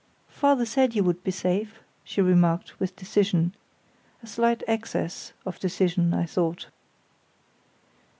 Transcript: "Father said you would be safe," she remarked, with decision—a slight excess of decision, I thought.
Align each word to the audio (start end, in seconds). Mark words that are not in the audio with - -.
"Father 0.31 0.65
said 0.65 0.95
you 0.95 1.03
would 1.03 1.23
be 1.23 1.29
safe," 1.29 1.79
she 2.03 2.23
remarked, 2.23 2.79
with 2.79 2.95
decision—a 2.95 4.25
slight 4.25 4.63
excess 4.67 5.31
of 5.45 5.59
decision, 5.59 6.11
I 6.11 6.25
thought. 6.25 6.69